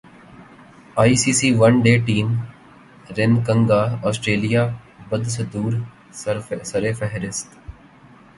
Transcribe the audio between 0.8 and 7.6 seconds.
I C C one day team ranking Australia بدستورسرفہرست